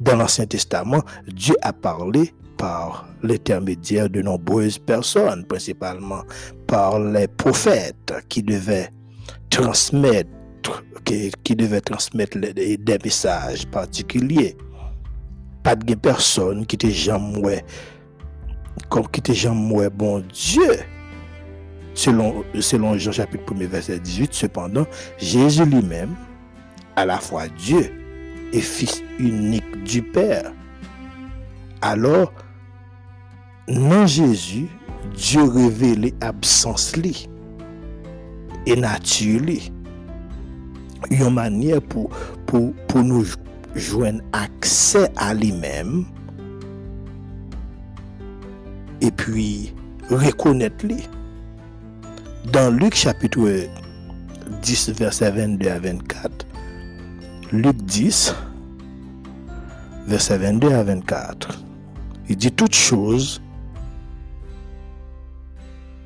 [0.00, 6.22] Dans l'Ancien Testament, Dieu a parlé par l'intermédiaire de nombreuses personnes, principalement
[6.66, 8.90] par les prophètes qui devaient
[9.50, 10.28] transmettre,
[11.04, 11.30] qui,
[11.84, 14.56] transmettre des messages particuliers.
[15.62, 17.64] Pas de personne qui était jamais
[18.88, 20.80] comme qui était jamais bon Dieu.
[21.94, 24.86] Selon, selon Jean chapitre 1 verset 18, cependant,
[25.18, 26.14] Jésus lui-même,
[26.96, 27.92] à la fois Dieu
[28.52, 30.52] et Fils unique du Père.
[31.82, 32.32] Alors,
[33.68, 34.66] non Jésus,
[35.14, 37.28] Dieu révélé absence li
[38.66, 39.72] et nature li.
[41.10, 42.08] Une manière pour,
[42.46, 43.26] pour, pour nous
[43.74, 46.06] joindre accès à lui-même
[49.00, 49.74] et puis
[50.08, 51.02] reconnaître lui.
[52.52, 53.70] Dans Luc chapitre
[54.62, 56.46] 10, verset 22 à 24,
[57.52, 58.34] Luc 10,
[60.06, 61.64] verset 22 à 24.
[62.28, 63.40] Il dit toutes choses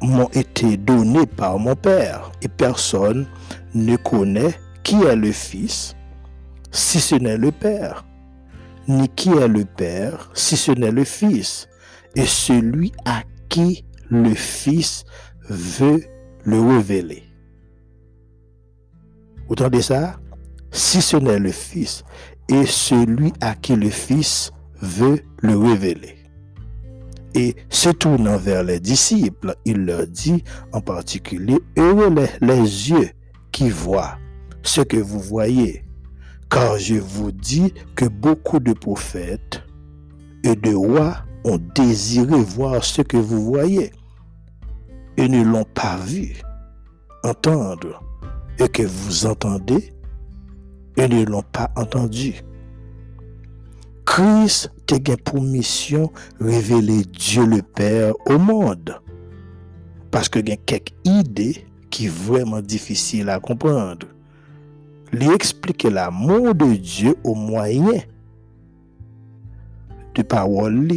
[0.00, 3.26] m'ont été données par mon Père et personne
[3.74, 5.96] ne connaît qui est le Fils
[6.70, 8.06] si ce n'est le Père,
[8.86, 11.68] ni qui est le Père si ce n'est le Fils
[12.14, 15.04] et celui à qui le Fils
[15.48, 16.00] veut
[16.44, 17.24] le révéler.
[19.46, 20.18] Vous entendez ça
[20.70, 22.04] si ce n'est le Fils,
[22.48, 26.16] et celui à qui le Fils veut le révéler.
[27.34, 33.10] Et se tournant vers les disciples, il leur dit en particulier, heureux les, yeux
[33.52, 34.18] qui voient
[34.62, 35.84] ce que vous voyez,
[36.50, 39.62] car je vous dis que beaucoup de prophètes
[40.44, 43.92] et de rois ont désiré voir ce que vous voyez
[45.18, 46.40] et ne l'ont pas vu,
[47.24, 48.02] entendre,
[48.58, 49.92] et que vous entendez
[50.96, 52.34] et ne l'ont pas entendu.
[54.06, 59.00] Christ a pour mission révéler Dieu le Père au monde.
[60.10, 64.06] Parce que y a quelques idées qui sont vraiment difficiles à comprendre.
[65.12, 68.00] Lui expliquer l'amour de Dieu au moyen
[70.14, 70.88] de parole.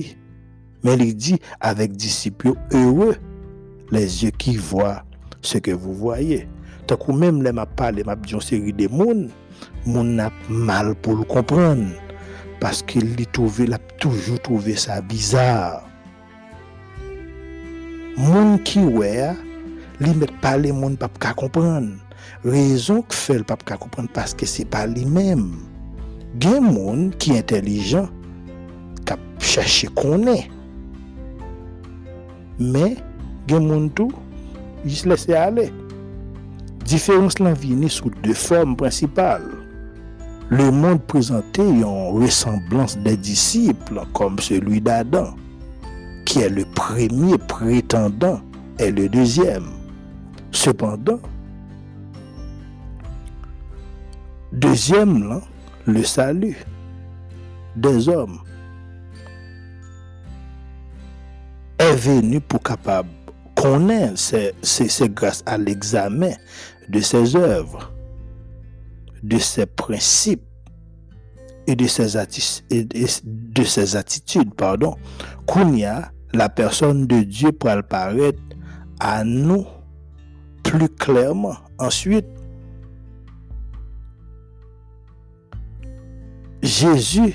[0.84, 3.16] Mais il dit avec disciples heureux
[3.92, 5.04] les yeux qui voient
[5.42, 6.48] ce que vous voyez.
[6.88, 8.88] Tant que même les m'a parlé, m'a dit une série de
[10.50, 11.88] mal pour le comprendre
[12.60, 13.16] parce qu'il
[13.74, 15.84] a toujours trouvé ça bizarre.
[18.18, 19.32] Moun qui ouais,
[20.00, 21.94] li met pas les moun pas comprendre.
[22.44, 25.56] Raison que fait le pas comprendre parce que c'est pas lui-même.
[26.40, 28.10] Gen moun qui intelligent
[29.06, 30.50] qui chercher connaît.
[32.60, 32.98] Mais
[33.48, 34.12] gen moun tout
[34.86, 35.72] il se laisse aller.
[36.86, 39.62] Différence là vient sous deux formes principales
[40.52, 45.34] le monde présentait une ressemblance des disciples comme celui d'Adam,
[46.26, 48.42] qui est le premier prétendant
[48.78, 49.70] et le deuxième.
[50.52, 51.22] Cependant,
[54.52, 55.40] deuxième,
[55.86, 56.58] le salut
[57.78, 58.40] des hommes
[61.78, 62.62] est venu pour
[64.14, 66.34] c'est grâce à l'examen
[66.90, 67.92] de ses œuvres
[69.24, 70.44] de ses principes
[71.68, 72.18] et de ses,
[73.24, 74.96] de ses attitudes, pardon,
[75.86, 78.42] a la personne de Dieu pour apparaître
[79.00, 79.66] à nous
[80.64, 81.58] plus clairement.
[81.78, 82.26] Ensuite,
[86.64, 87.34] Jésus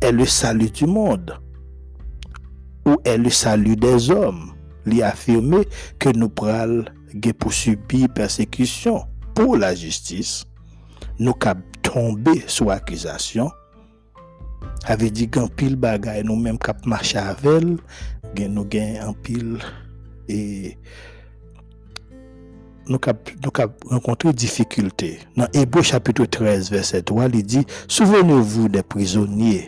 [0.00, 1.38] est le salut du monde
[2.86, 4.52] ou est le salut des hommes.
[4.86, 5.66] Il a affirmé
[5.98, 6.84] que nous prenons
[7.38, 10.44] pour subir persécution pour la justice,
[11.18, 13.50] nous cap tomber sous accusation,
[14.84, 17.64] avait dit qu'un pile bagay nous même cap marcher avec
[18.48, 19.58] nous gain en pile
[20.28, 20.78] et
[22.88, 22.98] nous
[23.90, 25.18] rencontré difficulté.
[25.36, 29.66] Dans Hébreu chapitre 13, verset 3, il dit, Souvenez-vous des prisonniers,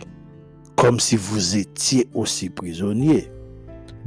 [0.76, 3.30] comme si vous étiez aussi prisonniers,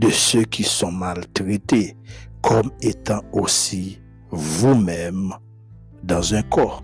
[0.02, 1.96] de ceux qui sont maltraités,
[2.42, 5.32] comme étant aussi vous-même
[6.04, 6.84] dans un corps.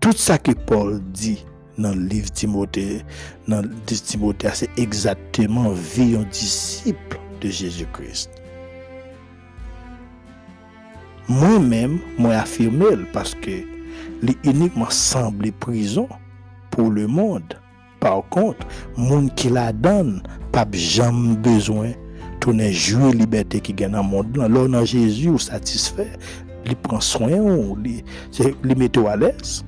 [0.00, 1.44] Tout ça que Paul dit
[1.78, 3.04] dans le livre Timothée,
[3.46, 8.30] dans le Timothée, c'est exactement vie un disciple de Jésus-Christ.
[11.28, 13.62] Moi-même, moi affirmé parce que
[14.20, 14.88] les uniquement
[15.60, 16.08] prison
[16.70, 17.61] pour le monde.
[18.02, 21.92] Par contre, monde qui la donne, pas jamais besoin
[22.40, 24.32] tourner jouer liberté qui gagne dans le monde.
[24.32, 26.10] Dans Jésus, ou satisfait,
[26.66, 29.64] il prend soin, il met à l'aise.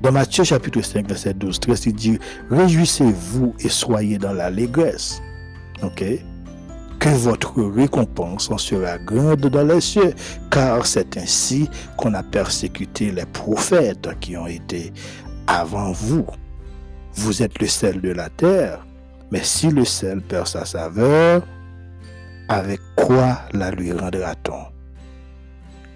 [0.00, 2.18] Dans Matthieu chapitre 5, verset 12, 13, il dit,
[2.50, 5.20] Réjouissez-vous et soyez dans l'allégresse.
[5.82, 6.02] OK?
[6.98, 10.14] Que votre récompense en sera grande dans les cieux,
[10.50, 11.68] car c'est ainsi
[11.98, 14.94] qu'on a persécuté les prophètes qui ont été
[15.48, 16.26] avant vous.
[17.14, 18.86] Vous êtes le sel de la terre,
[19.32, 21.42] mais si le sel perd sa saveur,
[22.48, 24.66] avec quoi la lui rendra-t-on?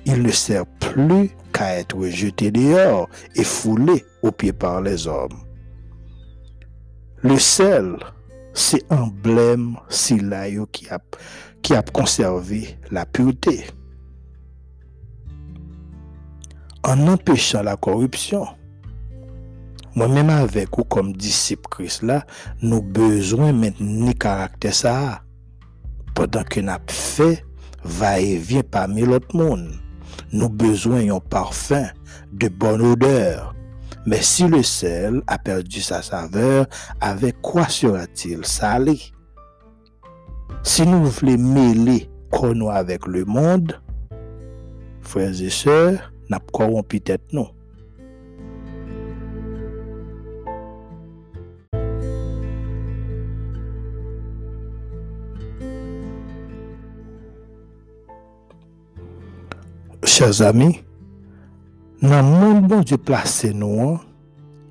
[0.05, 5.39] Il ne sert plus qu'à être jeté dehors et foulé aux pieds par les hommes.
[7.23, 7.97] Le sel,
[8.53, 10.19] c'est emblème si
[10.73, 10.99] qui a,
[11.63, 13.67] qui a conservé la pureté.
[16.83, 18.45] En empêchant la corruption,
[19.93, 22.23] Mwen menman avek ou kom disip kris la,
[22.65, 25.15] nou bezwen men ni karakter sa a.
[26.17, 27.35] Podan ke nap fe,
[27.99, 29.67] va e vyen pa mi lot moun.
[30.33, 31.91] Nou bezwen yon parfum
[32.33, 33.51] de bon odeur.
[34.09, 36.65] Men si le sel a perdi sa saveur,
[37.05, 38.97] avek kwa sera-til sali?
[40.65, 42.01] Si nou vle mele
[42.33, 43.69] kono avek le moun,
[45.05, 45.81] freze se,
[46.33, 47.53] nap koron pitet nou.
[60.15, 60.85] Chers amis,
[62.03, 63.99] le monde bon Dieu placé nous,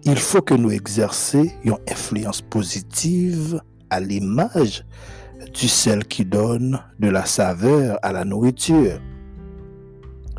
[0.03, 4.85] il faut que nous exercions une influence positive à l'image
[5.51, 8.99] du sel qui donne de la saveur à la nourriture.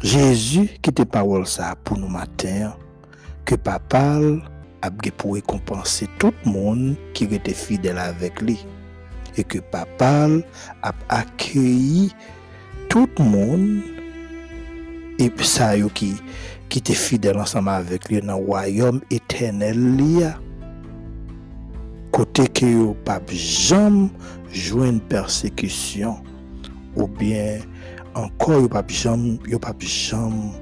[0.01, 2.73] Jésus qui était parole ça pour nous matin,
[3.45, 4.21] que papa
[4.83, 8.65] a pour récompenser tout le monde qui était fidèle avec lui.
[9.37, 10.29] Et que papa
[10.81, 12.13] a accueilli
[12.89, 13.25] tout le
[15.25, 16.17] et ça qui
[16.75, 20.35] était fidèle ensemble avec lui dans le royaume éternel
[22.13, 24.11] côté que yo pas jamais
[24.53, 26.17] une persécution.
[26.95, 27.61] Ou bien
[28.15, 30.53] encore yo pas jamais yo pas jamais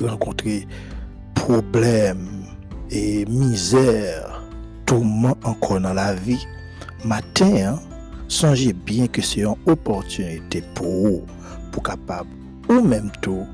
[0.00, 0.66] rencontrer
[1.34, 2.44] problème
[2.90, 4.42] et misère
[4.86, 6.46] tourment encore dans la vie.
[7.04, 7.80] Matin hein,
[8.28, 11.22] songez bien que c'est une opportunité pour vous
[11.72, 12.28] pour capable
[12.68, 13.46] ou même tout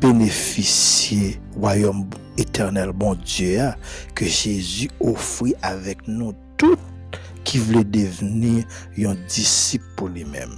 [0.00, 3.74] bénéficier royaume éternel bon Dieu hein,
[4.14, 6.76] que Jésus offrit avec nous tout
[7.44, 8.64] qui voulait devenir
[8.98, 10.56] un disciple pour lui-même.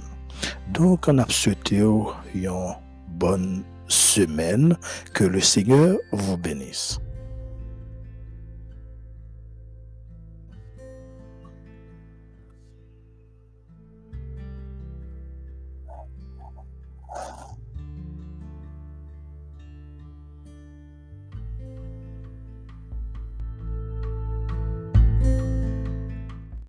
[0.73, 2.75] Donc on a souhaité une
[3.09, 4.77] bonne semaine
[5.13, 6.99] que le Seigneur vous bénisse.